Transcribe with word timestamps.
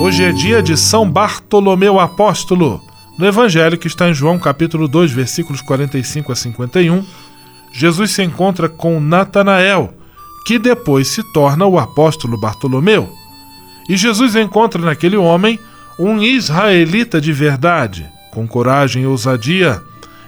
Hoje 0.00 0.24
é 0.24 0.32
dia 0.32 0.62
de 0.62 0.78
São 0.78 1.08
Bartolomeu 1.08 2.00
Apóstolo. 2.00 2.82
No 3.18 3.26
Evangelho 3.26 3.76
que 3.76 3.86
está 3.86 4.08
em 4.08 4.14
João 4.14 4.38
capítulo 4.38 4.88
2, 4.88 5.12
versículos 5.12 5.60
45 5.60 6.32
a 6.32 6.34
51, 6.34 7.04
Jesus 7.70 8.12
se 8.12 8.22
encontra 8.22 8.66
com 8.66 8.98
Natanael, 8.98 9.92
que 10.46 10.58
depois 10.58 11.08
se 11.08 11.22
torna 11.34 11.66
o 11.66 11.78
apóstolo 11.78 12.40
Bartolomeu. 12.40 13.10
E 13.90 13.96
Jesus 13.96 14.34
encontra 14.36 14.80
naquele 14.80 15.18
homem 15.18 15.58
um 15.98 16.18
israelita 16.22 17.20
de 17.20 17.30
verdade, 17.30 18.08
com 18.30 18.48
coragem 18.48 19.02
e 19.02 19.06
ousadia. 19.06 19.82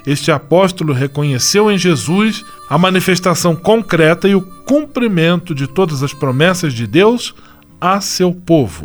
Este 0.06 0.31
apóstolo 0.31 0.93
reconheceu 0.93 1.71
em 1.71 1.78
Jesus 1.78 2.44
a 2.69 2.77
manifestação 2.77 3.56
concreta 3.56 4.28
e 4.28 4.34
o 4.34 4.43
cumprimento 4.43 5.54
de 5.54 5.66
todas 5.66 6.03
as 6.03 6.12
promessas 6.12 6.75
de 6.75 6.87
Deus 6.87 7.34
a 7.81 8.03
seu 8.03 8.34
povo. 8.34 8.84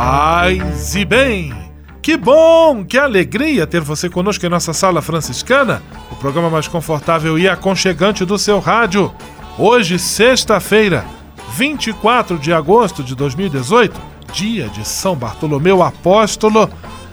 Paz 0.00 0.94
e 0.94 1.04
bem! 1.04 1.52
Que 2.00 2.16
bom, 2.16 2.84
que 2.84 2.96
alegria 2.96 3.66
ter 3.66 3.80
você 3.80 4.08
conosco 4.08 4.46
em 4.46 4.48
nossa 4.48 4.72
sala 4.72 5.02
franciscana, 5.02 5.82
o 6.08 6.14
programa 6.14 6.48
mais 6.48 6.68
confortável 6.68 7.36
e 7.36 7.48
aconchegante 7.48 8.24
do 8.24 8.38
seu 8.38 8.60
rádio. 8.60 9.12
Hoje, 9.58 9.98
sexta-feira, 9.98 11.04
24 11.56 12.38
de 12.38 12.52
agosto 12.52 13.02
de 13.02 13.16
2018, 13.16 14.00
dia 14.32 14.68
de 14.68 14.86
São 14.86 15.16
Bartolomeu 15.16 15.82
Apóstolo, 15.82 16.70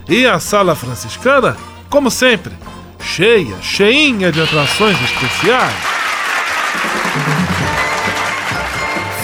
e 0.07 0.27
a 0.27 0.39
sala 0.39 0.75
franciscana, 0.75 1.57
como 1.89 2.11
sempre, 2.11 2.53
cheia, 2.99 3.59
cheinha 3.63 4.31
de 4.31 4.43
atrações 4.43 4.95
especiais. 5.01 5.73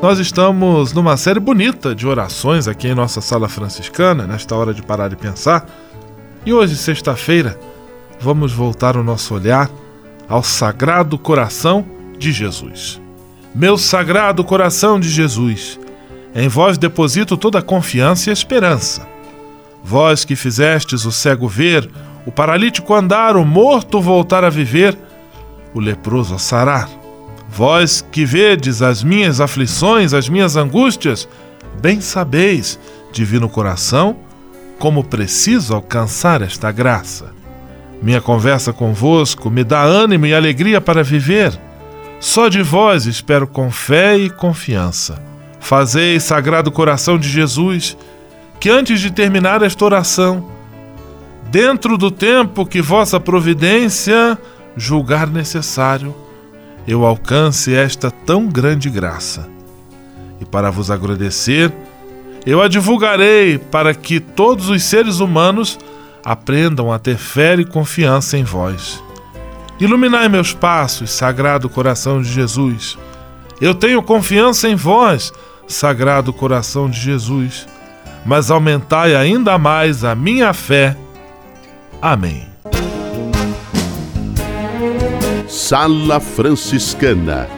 Nós 0.00 0.20
estamos 0.20 0.92
numa 0.92 1.16
série 1.16 1.40
bonita 1.40 1.92
de 1.92 2.06
orações 2.06 2.68
aqui 2.68 2.86
em 2.86 2.94
nossa 2.94 3.20
sala 3.20 3.48
franciscana, 3.48 4.28
nesta 4.28 4.54
hora 4.54 4.72
de 4.72 4.80
parar 4.80 5.12
e 5.12 5.16
pensar. 5.16 5.66
E 6.46 6.52
hoje, 6.52 6.76
sexta-feira, 6.76 7.58
vamos 8.20 8.52
voltar 8.52 8.96
o 8.96 9.02
nosso 9.02 9.34
olhar 9.34 9.68
ao 10.28 10.40
Sagrado 10.40 11.18
Coração 11.18 11.84
de 12.16 12.30
Jesus. 12.30 13.00
Meu 13.52 13.76
Sagrado 13.76 14.44
Coração 14.44 15.00
de 15.00 15.08
Jesus, 15.08 15.80
em 16.32 16.46
vós 16.46 16.78
deposito 16.78 17.36
toda 17.36 17.58
a 17.58 17.62
confiança 17.62 18.30
e 18.30 18.32
esperança. 18.32 19.04
Vós 19.82 20.24
que 20.24 20.36
fizestes 20.36 21.06
o 21.06 21.10
cego 21.10 21.48
ver, 21.48 21.90
o 22.24 22.30
paralítico 22.30 22.94
andar, 22.94 23.36
o 23.36 23.44
morto 23.44 24.00
voltar 24.00 24.44
a 24.44 24.50
viver, 24.50 24.96
o 25.74 25.80
leproso 25.80 26.36
a 26.36 26.38
sarar. 26.38 26.88
Vós 27.48 28.04
que 28.12 28.24
vedes 28.24 28.82
as 28.82 29.02
minhas 29.02 29.40
aflições, 29.40 30.12
as 30.12 30.28
minhas 30.28 30.56
angústias, 30.56 31.28
bem 31.80 32.00
sabeis, 32.00 32.78
divino 33.12 33.48
coração, 33.48 34.16
como 34.78 35.02
preciso 35.02 35.74
alcançar 35.74 36.42
esta 36.42 36.70
graça. 36.70 37.32
Minha 38.00 38.20
conversa 38.20 38.72
convosco 38.72 39.50
me 39.50 39.64
dá 39.64 39.82
ânimo 39.82 40.26
e 40.26 40.34
alegria 40.34 40.80
para 40.80 41.02
viver. 41.02 41.58
Só 42.20 42.48
de 42.48 42.62
vós 42.62 43.06
espero 43.06 43.46
com 43.46 43.70
fé 43.70 44.16
e 44.16 44.30
confiança. 44.30 45.20
Fazei, 45.58 46.20
Sagrado 46.20 46.70
Coração 46.70 47.18
de 47.18 47.28
Jesus, 47.28 47.96
que 48.60 48.70
antes 48.70 49.00
de 49.00 49.10
terminar 49.10 49.62
esta 49.62 49.84
oração, 49.84 50.48
dentro 51.50 51.98
do 51.98 52.10
tempo 52.10 52.64
que 52.64 52.80
vossa 52.80 53.18
providência 53.18 54.38
julgar 54.76 55.26
necessário, 55.26 56.14
eu 56.88 57.04
alcance 57.04 57.74
esta 57.74 58.10
tão 58.10 58.46
grande 58.46 58.88
graça. 58.88 59.46
E 60.40 60.44
para 60.46 60.70
vos 60.70 60.90
agradecer, 60.90 61.70
eu 62.46 62.62
a 62.62 62.66
divulgarei 62.66 63.58
para 63.58 63.92
que 63.92 64.18
todos 64.18 64.70
os 64.70 64.82
seres 64.82 65.20
humanos 65.20 65.78
aprendam 66.24 66.90
a 66.90 66.98
ter 66.98 67.18
fé 67.18 67.56
e 67.56 67.64
confiança 67.64 68.38
em 68.38 68.42
vós. 68.42 69.04
Iluminai 69.78 70.30
meus 70.30 70.54
passos, 70.54 71.10
Sagrado 71.10 71.68
Coração 71.68 72.22
de 72.22 72.32
Jesus. 72.32 72.96
Eu 73.60 73.74
tenho 73.74 74.02
confiança 74.02 74.66
em 74.66 74.74
vós, 74.74 75.30
Sagrado 75.66 76.32
Coração 76.32 76.88
de 76.88 76.98
Jesus, 76.98 77.66
mas 78.24 78.50
aumentai 78.50 79.14
ainda 79.14 79.58
mais 79.58 80.04
a 80.04 80.14
minha 80.14 80.54
fé. 80.54 80.96
Amém. 82.00 82.48
Sala 85.58 86.20
Franciscana 86.20 87.48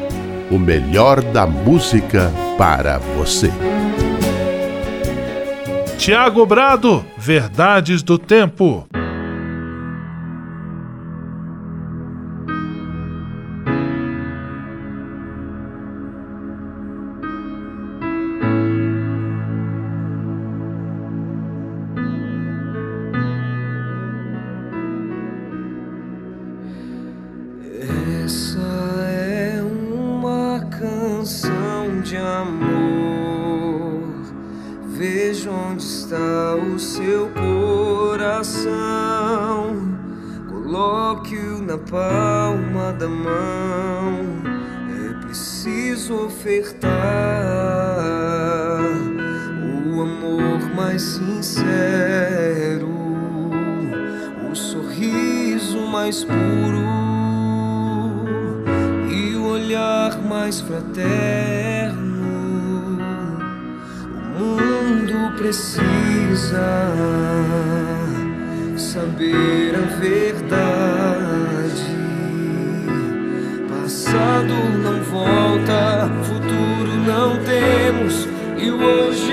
o 0.51 0.59
melhor 0.59 1.21
da 1.21 1.47
música 1.47 2.33
para 2.57 2.97
você. 2.97 3.53
Tiago 5.99 6.47
Brado, 6.47 7.05
Verdades 7.19 8.03
do 8.03 8.19
Tempo. 8.19 8.87
Sincero, 51.01 52.87
o 54.51 54.55
sorriso 54.55 55.81
mais 55.87 56.23
puro 56.23 56.85
e 59.11 59.35
o 59.35 59.47
olhar 59.47 60.21
mais 60.23 60.61
fraterno. 60.61 61.01
O 64.39 64.43
mundo 64.43 65.37
precisa 65.39 66.93
saber 68.77 69.75
a 69.75 69.87
verdade. 69.99 70.61
Passado 73.69 74.53
não 74.83 75.03
volta, 75.05 76.11
futuro 76.25 76.95
não 77.07 77.43
temos 77.43 78.29
e 78.59 78.71
hoje 78.71 79.30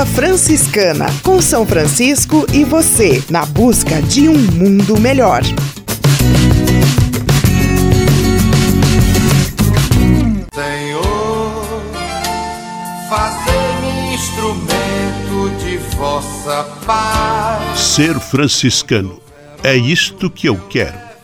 Sala 0.00 0.06
Franciscana, 0.06 1.06
com 1.22 1.42
São 1.42 1.66
Francisco 1.66 2.46
e 2.54 2.64
você, 2.64 3.22
na 3.28 3.44
busca 3.44 4.00
de 4.00 4.30
um 4.30 4.38
mundo 4.38 4.98
melhor. 4.98 5.42
Senhor, 10.54 11.92
fazei-me 13.10 14.14
instrumento 14.14 15.58
de 15.62 15.76
vossa 15.96 16.64
paz. 16.86 17.78
Ser 17.78 18.18
franciscano 18.20 19.20
é 19.62 19.76
isto 19.76 20.30
que 20.30 20.48
eu 20.48 20.56
quero. 20.56 21.09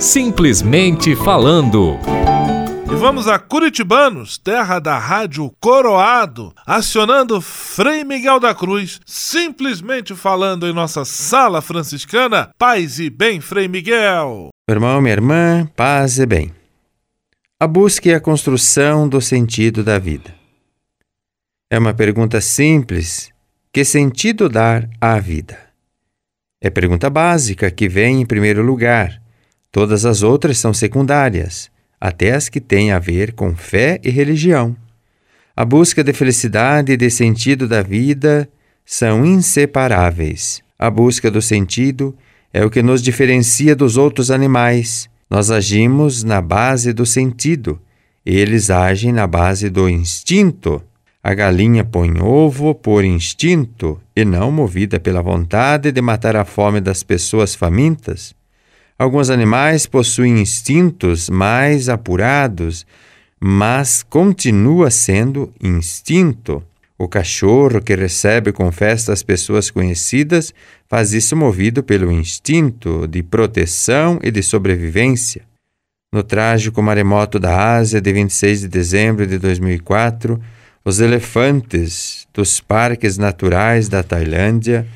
Simplesmente 0.00 1.16
falando. 1.16 1.98
E 2.90 2.94
vamos 2.94 3.26
a 3.26 3.36
Curitibanos, 3.36 4.38
terra 4.38 4.78
da 4.78 4.96
rádio 4.96 5.52
Coroado, 5.60 6.54
acionando 6.64 7.40
Frei 7.40 8.04
Miguel 8.04 8.38
da 8.38 8.54
Cruz, 8.54 9.00
simplesmente 9.04 10.14
falando 10.14 10.68
em 10.68 10.72
nossa 10.72 11.04
sala 11.04 11.60
franciscana. 11.60 12.50
Paz 12.56 13.00
e 13.00 13.10
bem, 13.10 13.40
Frei 13.40 13.66
Miguel. 13.66 14.50
Meu 14.68 14.76
irmão, 14.76 15.00
minha 15.00 15.14
irmã, 15.14 15.68
paz 15.76 16.18
e 16.18 16.26
bem. 16.26 16.52
A 17.60 17.66
busca 17.66 18.08
e 18.08 18.14
a 18.14 18.20
construção 18.20 19.08
do 19.08 19.20
sentido 19.20 19.82
da 19.82 19.98
vida. 19.98 20.32
É 21.68 21.78
uma 21.78 21.92
pergunta 21.92 22.40
simples. 22.40 23.30
Que 23.72 23.84
sentido 23.84 24.48
dar 24.48 24.88
à 25.00 25.18
vida? 25.18 25.67
É 26.60 26.68
pergunta 26.68 27.08
básica 27.08 27.70
que 27.70 27.88
vem 27.88 28.20
em 28.20 28.26
primeiro 28.26 28.62
lugar. 28.62 29.22
Todas 29.70 30.04
as 30.04 30.22
outras 30.22 30.58
são 30.58 30.74
secundárias 30.74 31.70
até 32.00 32.32
as 32.32 32.48
que 32.48 32.60
têm 32.60 32.92
a 32.92 32.98
ver 32.98 33.32
com 33.32 33.54
fé 33.56 34.00
e 34.04 34.10
religião. 34.10 34.76
A 35.56 35.64
busca 35.64 36.04
de 36.04 36.12
felicidade 36.12 36.92
e 36.92 36.96
de 36.96 37.10
sentido 37.10 37.66
da 37.66 37.82
vida 37.82 38.48
são 38.84 39.26
inseparáveis. 39.26 40.62
A 40.78 40.88
busca 40.90 41.30
do 41.30 41.42
sentido 41.42 42.16
é 42.52 42.64
o 42.64 42.70
que 42.70 42.82
nos 42.82 43.02
diferencia 43.02 43.74
dos 43.74 43.96
outros 43.96 44.30
animais. 44.30 45.08
Nós 45.28 45.50
agimos 45.50 46.22
na 46.22 46.40
base 46.40 46.92
do 46.92 47.04
sentido, 47.04 47.80
eles 48.24 48.70
agem 48.70 49.12
na 49.12 49.26
base 49.26 49.68
do 49.68 49.88
instinto. 49.88 50.82
A 51.22 51.34
galinha 51.34 51.84
põe 51.84 52.20
ovo 52.20 52.74
por 52.74 53.04
instinto 53.04 54.00
e 54.14 54.24
não 54.24 54.52
movida 54.52 55.00
pela 55.00 55.20
vontade 55.20 55.90
de 55.90 56.00
matar 56.00 56.36
a 56.36 56.44
fome 56.44 56.80
das 56.80 57.02
pessoas 57.02 57.56
famintas. 57.56 58.34
Alguns 58.96 59.28
animais 59.28 59.84
possuem 59.84 60.40
instintos 60.40 61.28
mais 61.28 61.88
apurados, 61.88 62.86
mas 63.40 64.02
continua 64.02 64.90
sendo 64.90 65.52
instinto. 65.60 66.62
O 66.96 67.08
cachorro 67.08 67.80
que 67.80 67.94
recebe 67.94 68.52
com 68.52 68.72
festa 68.72 69.12
as 69.12 69.22
pessoas 69.22 69.70
conhecidas 69.70 70.52
faz 70.88 71.12
isso 71.12 71.36
movido 71.36 71.82
pelo 71.82 72.10
instinto 72.10 73.06
de 73.06 73.22
proteção 73.22 74.18
e 74.22 74.30
de 74.30 74.42
sobrevivência. 74.42 75.42
No 76.12 76.22
trágico 76.22 76.82
maremoto 76.82 77.38
da 77.38 77.76
Ásia 77.76 78.00
de 78.00 78.12
26 78.12 78.62
de 78.62 78.68
dezembro 78.68 79.26
de 79.26 79.38
2004, 79.38 80.40
os 80.88 81.00
elefantes 81.00 82.26
dos 82.32 82.60
parques 82.60 83.18
naturais 83.18 83.88
da 83.88 84.02
Tailândia 84.02 84.86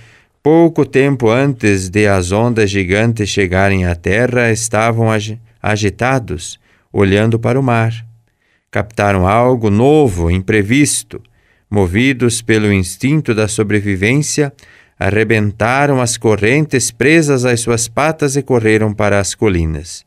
Pouco 0.43 0.85
tempo 0.85 1.31
antes 1.31 1.89
de 1.89 2.09
as 2.09 2.33
ondas 2.33 2.69
gigantes 2.69 3.29
chegarem 3.29 3.87
à 3.87 3.95
terra, 3.95 4.51
estavam 4.51 5.09
ag 5.09 5.39
agitados, 5.63 6.59
olhando 6.93 7.39
para 7.39 7.61
o 7.61 7.63
mar. 7.63 7.93
Captaram 8.69 9.25
algo 9.25 9.71
novo, 9.71 10.33
imprevisto. 10.33 11.23
Movidos 11.71 12.43
pelo 12.43 12.73
instinto 12.73 13.37
da 13.37 13.47
sobrevivência, 13.47 14.53
arrebentaram 14.99 16.01
as 16.01 16.17
correntes 16.17 16.91
presas 16.91 17.45
às 17.45 17.61
suas 17.61 17.87
patas 17.87 18.35
e 18.35 18.43
correram 18.43 18.93
para 18.93 19.21
as 19.21 19.37
colinas. 19.37 20.05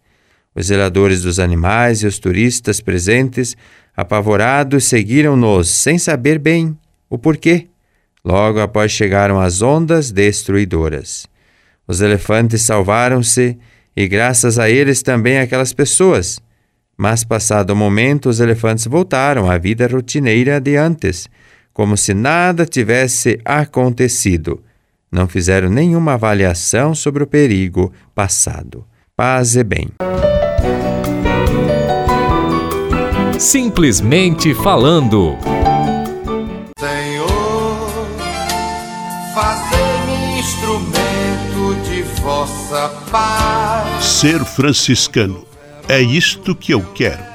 Os 0.54 0.65
zeladores 0.65 1.22
dos 1.22 1.39
animais 1.39 2.04
e 2.04 2.08
os 2.08 2.20
turistas 2.20 2.82
presentes, 2.82 3.56
apavorados, 3.95 4.85
seguiram-nos 4.85 5.69
sem 5.69 5.97
saber 5.97 6.39
bem 6.39 6.77
o 7.09 7.17
porquê. 7.17 7.67
Logo 8.23 8.59
após 8.59 8.91
chegaram 8.91 9.39
as 9.39 9.61
ondas 9.61 10.11
destruidoras. 10.11 11.27
Os 11.87 12.01
elefantes 12.01 12.63
salvaram-se 12.63 13.57
e, 13.95 14.07
graças 14.07 14.57
a 14.57 14.69
eles, 14.69 15.03
também 15.03 15.37
aquelas 15.37 15.71
pessoas. 15.73 16.39
Mas, 16.97 17.23
passado 17.23 17.71
o 17.71 17.75
momento, 17.75 18.29
os 18.29 18.39
elefantes 18.39 18.87
voltaram 18.87 19.49
à 19.49 19.57
vida 19.57 19.87
rotineira 19.87 20.59
de 20.59 20.75
antes, 20.75 21.27
como 21.73 21.95
se 21.95 22.13
nada 22.13 22.65
tivesse 22.65 23.39
acontecido. 23.45 24.63
Não 25.11 25.27
fizeram 25.27 25.69
nenhuma 25.69 26.13
avaliação 26.13 26.95
sobre 26.95 27.23
o 27.23 27.27
perigo 27.27 27.93
passado. 28.13 28.85
Paz 29.15 29.55
e 29.55 29.63
bem. 29.63 29.89
Simplesmente 33.45 34.55
falando. 34.55 35.38
Senhor, 36.79 38.17
fazei-me 39.36 40.39
instrumento 40.39 41.75
de 41.88 42.01
vossa 42.23 42.89
paz. 43.12 44.03
Ser 44.03 44.43
franciscano 44.43 45.45
é 45.88 46.01
isto 46.01 46.55
que 46.55 46.73
eu 46.73 46.81
quero. 46.95 47.35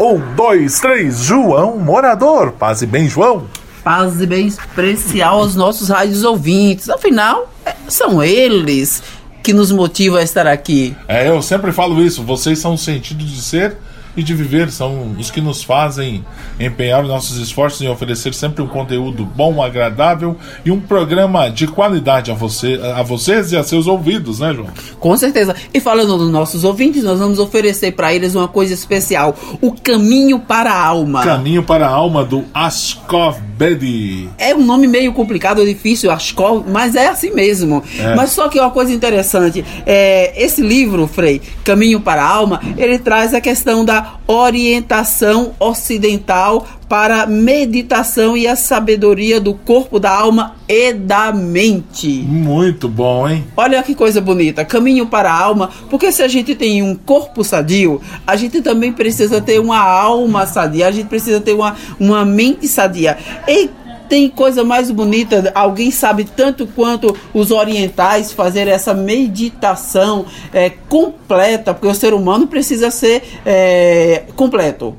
um, 0.00 0.34
dois, 0.36 0.78
três, 0.78 1.22
João 1.22 1.78
Morador. 1.78 2.52
Paz 2.52 2.82
e 2.82 2.86
bem, 2.86 3.08
João. 3.08 3.46
Paz 3.82 4.20
e 4.20 4.26
bem 4.26 4.46
especial 4.46 5.38
aos 5.40 5.56
nossos 5.56 5.88
rádios 5.88 6.22
ouvintes. 6.24 6.88
Afinal, 6.88 7.52
é, 7.66 7.74
são 7.88 8.22
eles 8.22 9.02
que 9.42 9.52
nos 9.52 9.72
motivam 9.72 10.18
a 10.18 10.22
estar 10.22 10.46
aqui. 10.46 10.96
É, 11.08 11.28
eu 11.28 11.42
sempre 11.42 11.72
falo 11.72 12.02
isso. 12.02 12.22
Vocês 12.22 12.58
são 12.58 12.74
o 12.74 12.78
sentido 12.78 13.24
de 13.24 13.40
ser 13.40 13.76
e 14.18 14.22
de 14.24 14.34
viver 14.34 14.68
são 14.72 15.14
os 15.16 15.30
que 15.30 15.40
nos 15.40 15.62
fazem 15.62 16.24
empenhar 16.58 17.02
os 17.02 17.08
nossos 17.08 17.36
esforços 17.38 17.80
em 17.82 17.88
oferecer 17.88 18.34
sempre 18.34 18.60
um 18.60 18.66
conteúdo 18.66 19.24
bom, 19.24 19.62
agradável 19.62 20.36
e 20.64 20.72
um 20.72 20.80
programa 20.80 21.48
de 21.48 21.68
qualidade 21.68 22.32
a, 22.32 22.34
você, 22.34 22.80
a 22.96 23.02
vocês 23.04 23.52
e 23.52 23.56
a 23.56 23.62
seus 23.62 23.86
ouvidos, 23.86 24.40
né, 24.40 24.52
João? 24.52 24.66
Com 24.98 25.16
certeza. 25.16 25.54
E 25.72 25.78
falando 25.78 26.18
dos 26.18 26.32
nossos 26.32 26.64
ouvintes, 26.64 27.04
nós 27.04 27.20
vamos 27.20 27.38
oferecer 27.38 27.92
para 27.92 28.12
eles 28.12 28.34
uma 28.34 28.48
coisa 28.48 28.74
especial: 28.74 29.36
o 29.60 29.70
Caminho 29.70 30.40
para 30.40 30.72
a 30.72 30.84
Alma. 30.84 31.22
Caminho 31.22 31.62
para 31.62 31.86
a 31.86 31.90
Alma 31.90 32.24
do 32.24 32.44
Ashkov 32.52 33.38
Bedi. 33.56 34.28
É 34.36 34.52
um 34.52 34.64
nome 34.64 34.88
meio 34.88 35.12
complicado, 35.12 35.64
difícil, 35.64 36.10
Ashkov, 36.10 36.64
mas 36.68 36.96
é 36.96 37.06
assim 37.06 37.30
mesmo. 37.30 37.84
É. 37.98 38.16
Mas 38.16 38.30
só 38.30 38.48
que 38.48 38.58
uma 38.58 38.70
coisa 38.70 38.92
interessante: 38.92 39.64
é, 39.86 40.32
esse 40.42 40.60
livro, 40.60 41.06
Frei, 41.06 41.40
Caminho 41.62 42.00
para 42.00 42.22
a 42.22 42.28
Alma, 42.28 42.60
ele 42.76 42.98
traz 42.98 43.32
a 43.32 43.40
questão 43.40 43.84
da 43.84 44.07
orientação 44.26 45.54
ocidental 45.58 46.66
para 46.88 47.26
meditação 47.26 48.36
e 48.36 48.46
a 48.46 48.56
sabedoria 48.56 49.40
do 49.40 49.54
corpo, 49.54 50.00
da 50.00 50.10
alma 50.10 50.56
e 50.66 50.92
da 50.92 51.32
mente. 51.32 52.08
Muito 52.26 52.88
bom, 52.88 53.28
hein? 53.28 53.44
Olha 53.56 53.82
que 53.82 53.94
coisa 53.94 54.20
bonita, 54.20 54.64
caminho 54.64 55.06
para 55.06 55.30
a 55.30 55.38
alma, 55.38 55.70
porque 55.90 56.10
se 56.10 56.22
a 56.22 56.28
gente 56.28 56.54
tem 56.54 56.82
um 56.82 56.94
corpo 56.94 57.44
sadio, 57.44 58.00
a 58.26 58.36
gente 58.36 58.62
também 58.62 58.92
precisa 58.92 59.40
ter 59.40 59.60
uma 59.60 59.78
alma 59.78 60.46
sadia, 60.46 60.88
a 60.88 60.90
gente 60.90 61.08
precisa 61.08 61.40
ter 61.40 61.52
uma, 61.52 61.76
uma 62.00 62.24
mente 62.24 62.66
sadia. 62.66 63.18
E 63.46 63.68
tem 64.08 64.28
coisa 64.28 64.64
mais 64.64 64.90
bonita, 64.90 65.52
alguém 65.54 65.90
sabe 65.90 66.24
tanto 66.24 66.66
quanto 66.66 67.16
os 67.34 67.50
orientais 67.50 68.32
fazer 68.32 68.66
essa 68.66 68.94
meditação 68.94 70.24
é, 70.52 70.70
completa, 70.88 71.74
porque 71.74 71.86
o 71.86 71.94
ser 71.94 72.14
humano 72.14 72.46
precisa 72.46 72.90
ser 72.90 73.22
é, 73.44 74.24
completo. 74.34 74.96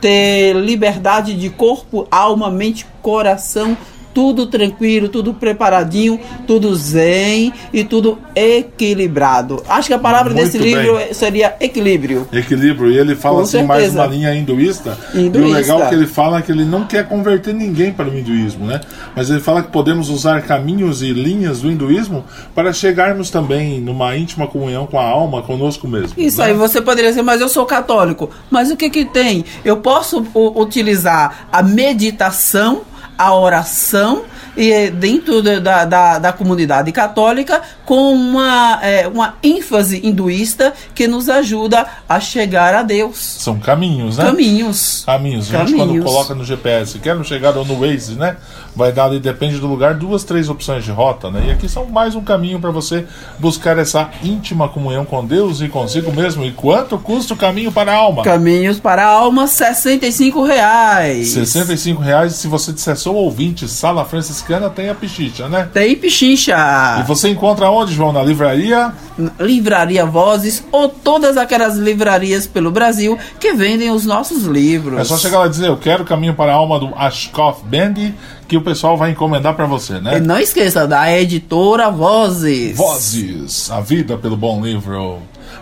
Ter 0.00 0.54
liberdade 0.54 1.34
de 1.34 1.50
corpo, 1.50 2.08
alma, 2.10 2.50
mente, 2.50 2.86
coração, 3.02 3.76
tudo 4.12 4.46
tranquilo, 4.46 5.08
tudo 5.08 5.34
preparadinho, 5.34 6.18
tudo 6.46 6.74
zen 6.74 7.52
e 7.72 7.84
tudo 7.84 8.18
equilibrado. 8.34 9.62
Acho 9.68 9.88
que 9.88 9.94
a 9.94 9.98
palavra 9.98 10.32
Muito 10.32 10.44
desse 10.44 10.58
bem. 10.58 10.74
livro 10.74 10.98
seria 11.12 11.56
equilíbrio. 11.60 12.28
Equilíbrio. 12.32 12.90
E 12.90 12.98
ele 12.98 13.14
fala 13.14 13.36
Com 13.36 13.42
assim 13.42 13.50
certeza. 13.52 13.68
mais 13.68 13.94
uma 13.94 14.06
linha 14.06 14.34
hinduísta. 14.34 14.98
hinduísta. 15.14 15.38
E 15.38 15.42
o 15.42 15.52
legal 15.52 15.82
é 15.82 15.88
que 15.88 15.94
ele 15.94 16.06
fala 16.06 16.38
é 16.38 16.42
que 16.42 16.52
ele 16.52 16.64
não 16.64 16.84
quer 16.84 17.06
converter 17.08 17.54
ninguém 17.54 17.92
para 17.92 18.08
o 18.08 18.16
hinduísmo, 18.16 18.66
né? 18.66 18.80
Mas 19.14 19.30
ele 19.30 19.40
fala 19.40 19.62
que 19.62 19.70
podemos 19.70 20.08
usar 20.08 20.42
caminhos 20.42 21.02
e 21.02 21.12
linhas 21.12 21.60
do 21.60 21.70
hinduísmo 21.70 22.24
para 22.54 22.72
chegarmos 22.72 23.30
também 23.30 23.80
numa 23.80 24.16
íntima 24.16 24.46
comunhão 24.46 24.86
com 24.86 24.98
a 24.98 25.04
alma, 25.04 25.42
conosco 25.42 25.86
mesmo. 25.86 26.14
Isso 26.16 26.38
né? 26.38 26.46
aí, 26.46 26.54
você 26.54 26.80
poderia 26.80 27.10
dizer, 27.10 27.22
mas 27.22 27.40
eu 27.40 27.48
sou 27.48 27.64
católico. 27.64 28.30
Mas 28.50 28.70
o 28.70 28.76
que 28.76 28.90
que 28.90 29.04
tem? 29.04 29.44
Eu 29.64 29.78
posso 29.78 30.24
utilizar 30.34 31.48
a 31.52 31.62
meditação 31.62 32.82
a 33.20 33.34
oração 33.34 34.22
e 34.56 34.90
dentro 34.90 35.42
da, 35.42 35.84
da, 35.84 36.18
da 36.18 36.32
comunidade 36.32 36.90
católica 36.90 37.60
com 37.84 38.14
uma, 38.14 38.80
é, 38.82 39.06
uma 39.06 39.34
ênfase 39.42 40.00
hinduísta 40.02 40.72
que 40.94 41.06
nos 41.06 41.28
ajuda 41.28 41.86
a 42.08 42.18
chegar 42.18 42.74
a 42.74 42.82
Deus. 42.82 43.18
São 43.18 43.58
caminhos, 43.58 44.16
né? 44.16 44.24
Caminhos. 44.24 45.02
Caminhos. 45.04 45.54
A 45.54 45.66
gente 45.66 45.76
quando 45.76 46.02
coloca 46.02 46.34
no 46.34 46.44
GPS, 46.44 46.98
quero 46.98 47.22
chegar 47.22 47.52
no 47.52 47.78
Waze, 47.78 48.14
né? 48.14 48.38
Vai 48.74 48.92
dar 48.92 49.06
ali, 49.06 49.18
depende 49.18 49.58
do 49.58 49.66
lugar, 49.66 49.94
duas, 49.94 50.22
três 50.24 50.48
opções 50.48 50.84
de 50.84 50.90
rota, 50.90 51.30
né? 51.30 51.46
E 51.48 51.50
aqui 51.50 51.68
são 51.68 51.86
mais 51.86 52.14
um 52.14 52.22
caminho 52.22 52.60
para 52.60 52.70
você 52.70 53.04
buscar 53.38 53.76
essa 53.78 54.10
íntima 54.22 54.68
comunhão 54.68 55.04
com 55.04 55.24
Deus 55.24 55.60
e 55.60 55.68
consigo 55.68 56.12
mesmo. 56.12 56.44
E 56.44 56.52
quanto 56.52 56.96
custa 56.98 57.34
o 57.34 57.36
caminho 57.36 57.72
para 57.72 57.92
a 57.92 57.96
alma? 57.96 58.22
Caminhos 58.22 58.78
para 58.78 59.04
a 59.04 59.08
alma, 59.08 59.46
65 59.46 60.44
reais. 60.44 61.30
65 61.30 62.00
reais. 62.00 62.34
Se 62.34 62.46
você 62.46 62.72
disser 62.72 62.96
sou 62.96 63.16
ouvinte, 63.16 63.66
Sala 63.68 64.04
Franciscana, 64.04 64.70
tem 64.70 64.88
a 64.88 64.94
pichincha, 64.94 65.48
né? 65.48 65.68
Tem 65.72 65.96
pichincha. 65.96 66.56
E 67.00 67.02
você 67.02 67.28
encontra 67.28 67.70
onde, 67.70 67.92
João? 67.92 68.12
Na 68.12 68.22
livraria? 68.22 68.92
Livraria 69.38 70.06
Vozes 70.06 70.64
ou 70.70 70.88
todas 70.88 71.36
aquelas 71.36 71.76
livrarias 71.76 72.46
pelo 72.46 72.70
Brasil 72.70 73.18
que 73.38 73.52
vendem 73.52 73.90
os 73.90 74.06
nossos 74.06 74.44
livros. 74.44 74.98
É 74.98 75.04
só 75.04 75.16
chegar 75.16 75.40
lá 75.40 75.46
e 75.46 75.50
dizer, 75.50 75.66
eu 75.66 75.76
quero 75.76 76.04
Caminho 76.04 76.34
para 76.34 76.52
a 76.52 76.54
Alma 76.54 76.78
do 76.78 76.92
Ashkoff 76.96 77.62
Band 77.64 78.12
que 78.50 78.56
o 78.56 78.60
pessoal 78.60 78.96
vai 78.96 79.12
encomendar 79.12 79.54
para 79.54 79.64
você, 79.64 80.00
né? 80.00 80.16
E 80.16 80.20
não 80.20 80.36
esqueça 80.36 80.84
da 80.84 81.16
editora 81.16 81.88
Vozes. 81.88 82.76
Vozes, 82.76 83.70
a 83.70 83.80
vida 83.80 84.18
pelo 84.18 84.36
bom 84.36 84.60
livro. 84.60 85.20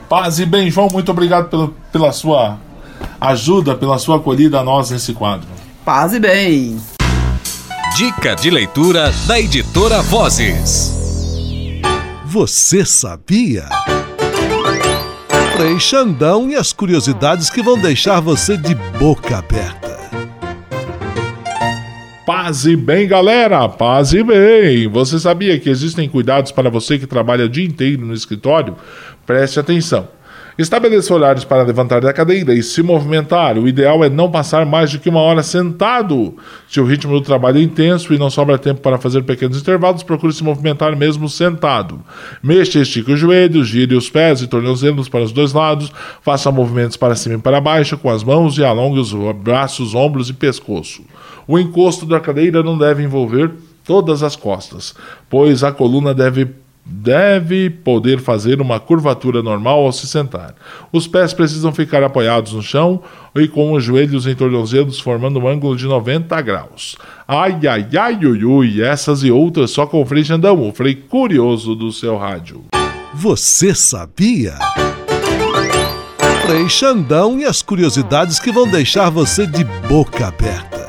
Paz 0.09 0.38
e 0.38 0.46
bem, 0.46 0.70
João, 0.70 0.88
muito 0.90 1.11
obrigado 1.11 1.51
pelo, 1.51 1.74
pela 1.92 2.11
sua 2.12 2.57
ajuda, 3.20 3.74
pela 3.74 3.98
sua 3.98 4.16
acolhida 4.16 4.61
a 4.61 4.64
nós 4.64 4.88
nesse 4.88 5.12
quadro. 5.12 5.46
Paz 5.85 6.14
e 6.14 6.18
bem. 6.18 6.81
Dica 7.94 8.35
de 8.35 8.48
leitura 8.48 9.12
da 9.27 9.38
editora 9.38 10.01
Vozes. 10.01 10.90
Você 12.24 12.87
sabia? 12.87 13.68
Frei 15.59 15.79
Xandão 15.79 16.48
e 16.48 16.55
as 16.55 16.72
curiosidades 16.72 17.51
que 17.51 17.62
vão 17.62 17.79
deixar 17.79 18.20
você 18.20 18.57
de 18.57 18.74
boca 18.98 19.37
aberta. 19.37 19.97
Paz 22.29 22.67
e 22.67 22.77
bem, 22.77 23.09
galera! 23.09 23.67
Paz 23.71 24.12
e 24.12 24.23
bem! 24.23 24.87
Você 24.87 25.19
sabia 25.19 25.59
que 25.59 25.71
existem 25.71 26.07
cuidados 26.07 26.53
para 26.53 26.69
você 26.69 26.99
que 26.99 27.07
trabalha 27.07 27.47
o 27.47 27.49
dia 27.49 27.64
inteiro 27.64 28.05
no 28.05 28.12
escritório? 28.12 28.77
Preste 29.25 29.59
atenção. 29.59 30.07
Estabeleça 30.59 31.14
horários 31.14 31.44
para 31.44 31.62
levantar 31.62 32.01
da 32.01 32.12
cadeira 32.12 32.53
e 32.53 32.64
se 32.64 32.83
movimentar. 32.83 33.57
O 33.57 33.68
ideal 33.68 34.03
é 34.03 34.11
não 34.11 34.29
passar 34.29 34.66
mais 34.66 34.90
de 34.90 34.99
que 34.99 35.09
uma 35.09 35.21
hora 35.21 35.40
sentado. 35.40 36.35
Se 36.68 36.81
o 36.81 36.85
ritmo 36.85 37.12
do 37.12 37.21
trabalho 37.21 37.59
é 37.59 37.62
intenso 37.62 38.12
e 38.12 38.18
não 38.18 38.29
sobra 38.29 38.59
tempo 38.59 38.81
para 38.81 38.99
fazer 38.99 39.23
pequenos 39.23 39.61
intervalos, 39.61 40.03
procure 40.03 40.33
se 40.33 40.42
movimentar 40.42 40.97
mesmo 40.97 41.29
sentado. 41.29 42.01
Mexa 42.42 42.81
e 42.81 42.83
estique 42.83 43.12
os 43.12 43.21
joelhos, 43.21 43.68
gire 43.68 43.94
os 43.94 44.11
pés 44.11 44.42
e 44.42 44.49
tornozelos 44.49 45.09
para 45.09 45.23
os 45.23 45.31
dois 45.31 45.53
lados, 45.53 45.92
faça 46.23 46.51
movimentos 46.51 46.97
para 46.97 47.14
cima 47.14 47.37
e 47.37 47.38
para 47.38 47.61
baixo 47.61 47.97
com 47.97 48.11
as 48.11 48.25
mãos 48.25 48.59
e 48.59 48.64
alongue 48.64 48.99
os 48.99 49.12
braços, 49.37 49.94
ombros 49.94 50.29
e 50.29 50.33
pescoço. 50.33 51.05
O 51.47 51.57
encosto 51.57 52.05
da 52.05 52.18
cadeira 52.18 52.64
não 52.64 52.77
deve 52.77 53.05
envolver 53.05 53.53
todas 53.85 54.25
as 54.25 54.35
costas, 54.35 54.92
pois 55.31 55.62
a 55.62 55.71
coluna 55.71 56.12
deve 56.12 56.49
deve 56.88 57.68
poder 57.68 58.18
fazer 58.18 58.61
uma 58.61 58.81
curvatura 58.81 59.42
normal 59.42 59.85
ao 59.85 59.92
se 59.92 60.07
sentar. 60.07 60.55
Os 60.90 61.07
pés 61.07 61.35
precisam 61.35 61.70
ficar 61.72 62.03
apoiados 62.03 62.55
no 62.55 62.62
chão 62.62 63.03
e 63.37 63.46
com 63.46 63.72
os 63.72 63.85
joelhos 63.85 64.27
em 64.27 64.35
tornozelos 64.35 64.98
formando 64.98 65.38
um 65.38 65.46
ângulo 65.46 65.77
de 65.77 65.85
90 65.85 66.40
graus. 66.40 66.96
Ai, 67.27 67.59
ai, 67.68 67.87
ai, 67.98 68.18
ui, 68.24 68.44
ui, 68.44 68.83
essas 68.83 69.22
e 69.22 69.31
outras 69.31 69.70
só 69.70 69.87
com 69.87 70.01
o 70.01 70.07
Frei 70.07 70.24
Xandão, 70.24 70.66
o 70.66 70.72
Frei 70.72 70.94
curioso 70.94 71.74
do 71.74 71.92
seu 71.92 72.16
rádio. 72.16 72.64
Você 73.14 73.74
sabia? 73.74 74.55
Frei 76.46 76.68
Xandão 76.68 77.38
e 77.38 77.44
as 77.44 77.61
curiosidades 77.61 78.40
que 78.40 78.51
vão 78.51 78.66
deixar 78.66 79.11
você 79.11 79.46
de 79.46 79.64
boca 79.87 80.29
aberta. 80.29 80.88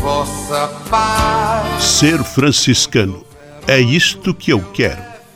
Vossa 0.00 0.68
paz. 0.88 1.84
Ser 1.84 2.24
franciscano. 2.24 3.24
É 3.66 3.78
isto 3.78 4.34
que 4.34 4.52
eu 4.52 4.60
quero. 4.72 5.09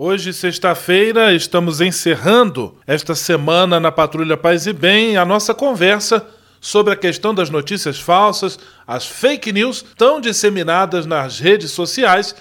Hoje, 0.00 0.32
sexta-feira, 0.32 1.34
estamos 1.34 1.80
encerrando 1.80 2.76
esta 2.86 3.16
semana 3.16 3.80
na 3.80 3.90
Patrulha 3.90 4.36
Paz 4.36 4.64
e 4.64 4.72
Bem 4.72 5.16
a 5.16 5.24
nossa 5.24 5.52
conversa 5.52 6.24
sobre 6.60 6.92
a 6.92 6.96
questão 6.96 7.34
das 7.34 7.50
notícias 7.50 7.98
falsas, 7.98 8.60
as 8.86 9.08
fake 9.08 9.50
news 9.52 9.84
tão 9.96 10.20
disseminadas 10.20 11.04
nas 11.04 11.40
redes 11.40 11.72
sociais 11.72 12.32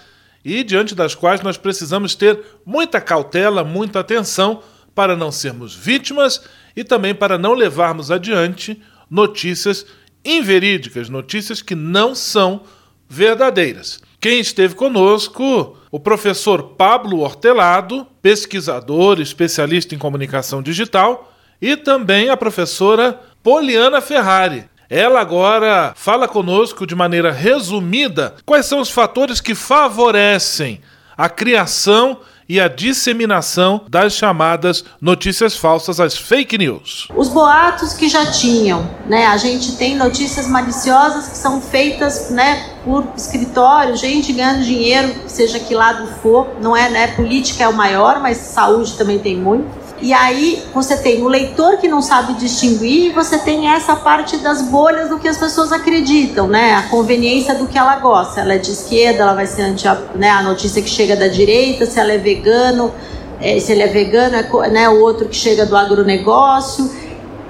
e 0.46 0.63
diante 0.63 0.93
das 0.93 1.15
quais 1.15 1.41
nós 1.41 1.58
precisamos 1.58 2.13
ter 2.13 2.39
muita 2.63 3.02
cautela, 3.02 3.63
muita 3.63 4.02
atenção 4.02 4.62
para 4.93 5.15
não 5.15 5.32
sermos 5.32 5.74
vítimas 5.74 6.43
e 6.76 6.84
também 6.84 7.15
para 7.15 7.39
não 7.39 7.56
levarmos 7.56 8.12
adiante 8.12 8.80
notícias 9.10 9.84
inverídicas, 10.24 11.10
notícias 11.10 11.63
que 11.63 11.74
não 11.74 12.13
são 12.13 12.62
verdadeiras. 13.10 14.00
Quem 14.20 14.39
esteve 14.39 14.76
conosco, 14.76 15.76
o 15.91 16.00
professor 16.00 16.76
Pablo 16.78 17.19
Hortelado, 17.19 18.06
pesquisador, 18.21 19.19
especialista 19.19 19.95
em 19.95 19.97
comunicação 19.97 20.62
digital, 20.62 21.34
e 21.62 21.76
também 21.76 22.30
a 22.30 22.38
professora 22.38 23.19
Poliana 23.41 24.02
Ferrari. 24.02 24.65
Ela 24.89 25.19
agora 25.19 25.93
fala 25.95 26.28
conosco 26.28 26.86
de 26.88 26.95
maneira 26.95 27.32
resumida 27.32 28.36
quais 28.45 28.65
são 28.65 28.80
os 28.80 28.89
fatores 28.89 29.41
que 29.41 29.54
favorecem 29.54 30.82
a 31.17 31.28
criação 31.28 32.19
e 32.47 32.60
a 32.60 32.67
disseminação 32.67 33.81
das 33.89 34.13
chamadas 34.13 34.83
notícias 35.01 35.55
falsas, 35.55 35.99
as 35.99 36.17
fake 36.17 36.57
news. 36.57 37.07
Os 37.15 37.29
boatos 37.29 37.93
que 37.93 38.07
já 38.07 38.25
tinham, 38.31 38.89
né? 39.07 39.27
A 39.27 39.38
gente 39.38 39.75
tem 39.75 39.95
notícias 39.95 40.47
maliciosas 40.47 41.27
que 41.27 41.38
são 41.38 41.62
feitas, 41.62 42.29
né, 42.29 42.71
por 42.83 43.05
escritório, 43.15 43.95
gente 43.97 44.31
ganhando 44.31 44.63
dinheiro, 44.63 45.13
seja 45.27 45.60
que 45.60 45.75
lado 45.75 46.07
for, 46.21 46.47
não 46.62 46.75
é, 46.75 46.89
né? 46.89 47.07
Política 47.07 47.63
é 47.63 47.67
o 47.67 47.73
maior, 47.73 48.19
mas 48.21 48.38
saúde 48.38 48.93
também 48.97 49.19
tem 49.19 49.36
muito. 49.36 49.87
E 49.99 50.13
aí 50.13 50.63
você 50.73 50.95
tem 50.95 51.23
o 51.23 51.27
leitor 51.27 51.77
que 51.77 51.88
não 51.88 52.01
sabe 52.01 52.33
distinguir 52.33 53.07
e 53.07 53.10
você 53.10 53.38
tem 53.38 53.67
essa 53.67 53.95
parte 53.95 54.38
das 54.38 54.62
bolhas 54.62 55.10
do 55.10 55.17
que 55.17 55.27
as 55.27 55.38
pessoas 55.38 55.71
acreditam, 55.71 56.47
né? 56.47 56.75
A 56.75 56.83
conveniência 56.83 57.55
do 57.55 57.65
que 57.65 57.77
ela 57.77 57.95
gosta. 57.95 58.41
Ela 58.41 58.53
é 58.53 58.57
de 58.60 58.71
esquerda, 58.71 59.23
ela 59.23 59.33
vai 59.33 59.47
ser 59.47 59.63
anti, 59.63 59.88
né? 60.15 60.29
a 60.29 60.43
notícia 60.43 60.81
que 60.81 60.89
chega 60.89 61.15
da 61.15 61.27
direita, 61.27 61.86
se 61.88 61.99
ela 61.99 62.13
é 62.13 62.17
vegano, 62.17 62.93
é, 63.41 63.60
se 63.60 63.71
ele 63.71 63.81
é 63.81 63.88
vegano, 63.88 64.36
é, 64.36 64.69
né, 64.69 64.89
o 64.89 64.99
outro 65.01 65.27
que 65.27 65.36
chega 65.36 65.65
do 65.65 65.75
agronegócio. 65.75 66.91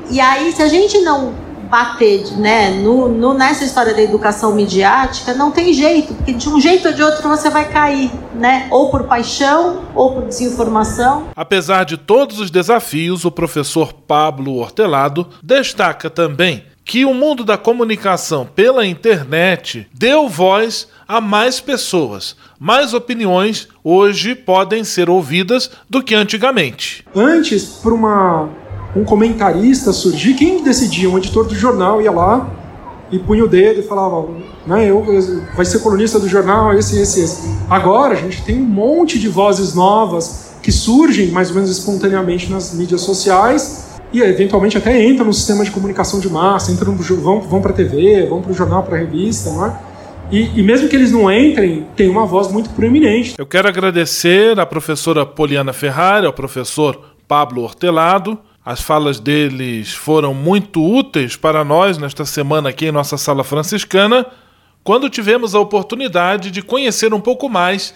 E 0.10 0.22
aí, 0.22 0.54
se 0.54 0.62
a 0.64 0.70
gente 0.70 1.00
não 1.00 1.47
bater 1.70 2.32
né, 2.38 2.72
no, 2.72 3.08
no, 3.08 3.34
nessa 3.34 3.64
história 3.64 3.94
da 3.94 4.02
educação 4.02 4.56
midiática, 4.56 5.34
não 5.34 5.52
tem 5.52 5.74
jeito, 5.74 6.14
porque 6.14 6.34
de 6.34 6.50
um 6.50 6.60
jeito 6.60 6.88
ou 6.88 6.94
de 6.94 7.04
outro 7.04 7.28
você 7.28 7.50
vai 7.50 7.70
cair, 7.70 8.12
né? 8.34 8.68
Ou 8.72 8.90
por 8.90 9.04
paixão, 9.04 9.84
ou 9.94 10.14
por 10.14 10.26
desinformação. 10.26 11.28
Apesar 11.36 11.84
de 11.84 11.98
todos 11.98 12.40
os 12.40 12.50
desafios, 12.50 13.26
o 13.26 13.32
professor 13.32 13.94
Pablo 13.94 14.56
Hortelado 14.56 15.28
destaca 15.44 16.10
também 16.10 16.64
que 16.88 17.04
o 17.04 17.14
mundo 17.14 17.44
da 17.44 17.58
comunicação 17.58 18.46
pela 18.46 18.86
internet 18.86 19.88
deu 19.94 20.30
voz 20.30 20.88
a 21.06 21.20
mais 21.20 21.60
pessoas. 21.60 22.36
Mais 22.58 22.94
opiniões 22.94 23.68
hoje 23.84 24.34
podem 24.34 24.86
ser 24.86 25.10
ouvidas 25.10 25.70
do 25.90 26.02
que 26.02 26.16
antigamente. 26.16 27.06
Antes, 27.14 27.66
para 27.66 27.94
uma 27.94 28.50
um 28.98 29.04
comentarista 29.04 29.94
surgir, 29.94 30.34
quem 30.34 30.64
decidia? 30.64 31.10
Um 31.10 31.18
editor 31.18 31.46
do 31.46 31.56
jornal 31.56 32.02
ia 32.02 32.12
lá 32.12 32.50
e 33.12 33.20
punha 33.20 33.44
o 33.44 33.48
dedo 33.48 33.80
e 33.80 33.84
falava, 33.84 34.28
né, 34.66 34.90
eu, 34.90 35.06
vai 35.56 35.66
ser 35.66 35.80
colunista 35.80 36.20
do 36.20 36.28
jornal, 36.28 36.74
esse, 36.74 37.00
esse, 37.00 37.22
esse. 37.22 37.50
Agora 37.70 38.14
a 38.14 38.18
gente 38.18 38.42
tem 38.44 38.58
um 38.58 38.66
monte 38.66 39.18
de 39.20 39.30
vozes 39.30 39.74
novas 39.74 40.48
que 40.62 40.72
surgem 40.72 41.28
mais 41.28 41.50
ou 41.50 41.56
menos 41.56 41.70
espontaneamente 41.70 42.52
nas 42.52 42.74
mídias 42.74 43.02
sociais 43.02 44.00
e 44.12 44.22
eventualmente 44.22 44.78
até 44.78 45.06
entram 45.06 45.26
no 45.26 45.34
sistema 45.34 45.64
de 45.64 45.72
comunicação 45.72 46.20
de 46.20 46.30
massa, 46.30 46.72
entram 46.72 46.94
vão, 46.96 47.42
vão 47.42 47.62
para 47.62 47.72
a 47.72 47.76
TV, 47.76 48.26
vão 48.28 48.42
para 48.42 48.52
o 48.52 48.54
jornal, 48.54 48.84
para 48.84 48.96
a 48.96 49.00
revista, 49.00 49.52
não 49.52 49.66
é? 49.66 49.80
E, 50.30 50.60
e, 50.60 50.64
mesmo 50.64 50.90
que 50.90 50.96
eles 50.96 51.10
não 51.10 51.32
entrem, 51.32 51.88
tem 51.96 52.10
uma 52.10 52.26
voz 52.26 52.52
muito 52.52 52.70
proeminente. 52.72 53.36
Eu 53.38 53.46
quero 53.46 53.66
agradecer 53.66 54.60
à 54.60 54.66
professora 54.66 55.26
Poliana 55.26 55.72
Ferrari, 55.72 56.26
ao 56.26 56.34
professor 56.34 57.00
Pablo 57.26 57.64
Hortelado, 57.64 58.38
as 58.68 58.82
falas 58.82 59.18
deles 59.18 59.94
foram 59.94 60.34
muito 60.34 60.84
úteis 60.84 61.38
para 61.38 61.64
nós 61.64 61.98
nesta 61.98 62.26
semana 62.26 62.68
aqui 62.68 62.88
em 62.88 62.92
nossa 62.92 63.18
sala 63.18 63.42
franciscana, 63.42 64.26
quando 64.84 65.10
tivemos 65.10 65.56
a 65.56 65.60
oportunidade 65.62 66.52
de 66.52 66.62
conhecer 66.62 67.14
um 67.14 67.22
pouco 67.22 67.48
mais 67.48 67.94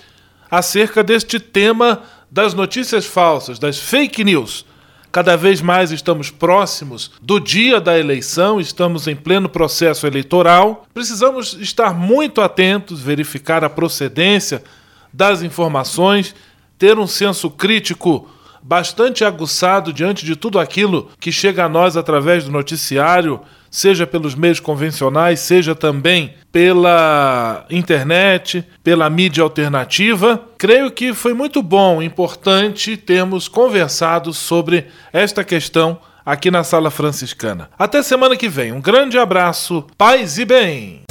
acerca 0.49 1.03
deste 1.03 1.41
tema 1.41 2.03
das 2.31 2.53
notícias 2.53 3.05
falsas, 3.05 3.59
das 3.59 3.79
fake 3.79 4.23
news. 4.23 4.65
Cada 5.11 5.35
vez 5.35 5.59
mais 5.59 5.91
estamos 5.91 6.31
próximos 6.31 7.11
do 7.21 7.37
dia 7.37 7.81
da 7.81 7.99
eleição, 7.99 8.57
estamos 8.57 9.09
em 9.09 9.15
pleno 9.15 9.49
processo 9.49 10.07
eleitoral. 10.07 10.85
Precisamos 10.93 11.51
estar 11.59 11.93
muito 11.93 12.39
atentos, 12.39 13.01
verificar 13.01 13.61
a 13.65 13.69
procedência 13.69 14.63
das 15.11 15.43
informações, 15.43 16.33
ter 16.79 16.97
um 16.97 17.07
senso 17.07 17.49
crítico 17.49 18.29
bastante 18.61 19.23
aguçado 19.23 19.91
diante 19.91 20.25
de 20.25 20.35
tudo 20.35 20.59
aquilo 20.59 21.09
que 21.19 21.31
chega 21.31 21.65
a 21.65 21.69
nós 21.69 21.97
através 21.97 22.45
do 22.45 22.51
noticiário, 22.51 23.39
seja 23.69 24.05
pelos 24.05 24.35
meios 24.35 24.59
convencionais, 24.59 25.39
seja 25.39 25.73
também 25.73 26.33
pela 26.51 27.65
internet, 27.69 28.65
pela 28.83 29.09
mídia 29.09 29.43
alternativa. 29.43 30.41
Creio 30.57 30.91
que 30.91 31.13
foi 31.13 31.33
muito 31.33 31.61
bom, 31.63 32.01
importante 32.01 32.97
termos 32.97 33.47
conversado 33.47 34.33
sobre 34.33 34.87
esta 35.13 35.43
questão 35.43 35.99
aqui 36.25 36.51
na 36.51 36.63
Sala 36.63 36.91
Franciscana. 36.91 37.69
Até 37.77 38.03
semana 38.03 38.35
que 38.35 38.49
vem. 38.49 38.71
Um 38.71 38.81
grande 38.81 39.17
abraço, 39.17 39.85
paz 39.97 40.37
e 40.37 40.45
bem. 40.45 41.01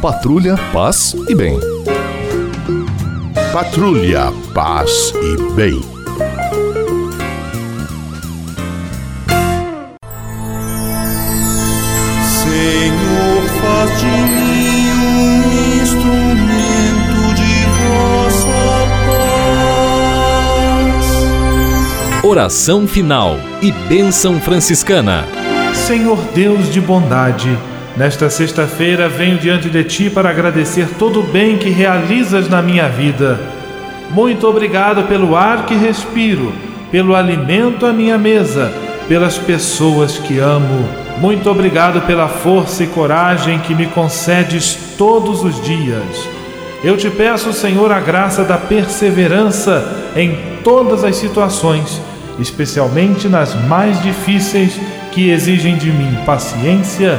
Patrulha, 0.00 0.56
paz 0.72 1.14
e 1.28 1.34
bem. 1.34 1.75
Patrulha, 3.56 4.30
paz 4.52 5.14
e 5.14 5.36
bem. 5.54 5.80
Senhor, 12.20 13.42
faz 13.62 13.88
de 13.98 14.04
mim 14.04 14.90
um 14.92 15.40
instrumento 15.82 17.18
de 17.34 17.54
vossa 17.80 18.60
paz. 20.92 22.22
Oração 22.22 22.86
final 22.86 23.38
e 23.62 23.72
bênção 23.72 24.38
franciscana. 24.38 25.24
Senhor 25.72 26.18
Deus 26.34 26.70
de 26.70 26.82
bondade, 26.82 27.58
Nesta 27.96 28.28
sexta-feira 28.28 29.08
venho 29.08 29.38
diante 29.38 29.70
de 29.70 29.82
ti 29.82 30.10
para 30.10 30.28
agradecer 30.28 30.86
todo 30.98 31.20
o 31.20 31.22
bem 31.22 31.56
que 31.56 31.70
realizas 31.70 32.46
na 32.46 32.60
minha 32.60 32.90
vida. 32.90 33.40
Muito 34.10 34.46
obrigado 34.46 35.04
pelo 35.04 35.34
ar 35.34 35.64
que 35.64 35.74
respiro, 35.74 36.52
pelo 36.90 37.16
alimento 37.16 37.86
à 37.86 37.94
minha 37.94 38.18
mesa, 38.18 38.70
pelas 39.08 39.38
pessoas 39.38 40.18
que 40.18 40.38
amo. 40.38 40.86
Muito 41.22 41.50
obrigado 41.50 42.02
pela 42.02 42.28
força 42.28 42.84
e 42.84 42.86
coragem 42.86 43.60
que 43.60 43.74
me 43.74 43.86
concedes 43.86 44.78
todos 44.98 45.42
os 45.42 45.58
dias. 45.62 46.28
Eu 46.84 46.98
te 46.98 47.08
peço, 47.08 47.50
Senhor, 47.54 47.90
a 47.90 47.98
graça 47.98 48.44
da 48.44 48.58
perseverança 48.58 50.12
em 50.14 50.36
todas 50.62 51.02
as 51.02 51.16
situações, 51.16 51.98
especialmente 52.38 53.26
nas 53.26 53.54
mais 53.54 54.02
difíceis 54.02 54.78
que 55.12 55.30
exigem 55.30 55.78
de 55.78 55.90
mim 55.90 56.18
paciência 56.26 57.18